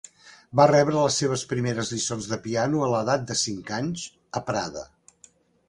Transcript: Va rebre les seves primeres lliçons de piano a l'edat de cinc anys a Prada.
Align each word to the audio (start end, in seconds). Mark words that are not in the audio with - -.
Va 0.59 0.63
rebre 0.69 0.95
les 1.07 1.17
seves 1.23 1.43
primeres 1.51 1.91
lliçons 1.91 2.29
de 2.33 2.41
piano 2.47 2.83
a 2.85 2.89
l'edat 2.95 3.29
de 3.33 3.39
cinc 3.45 3.73
anys 3.81 4.09
a 4.41 4.47
Prada. 4.51 4.89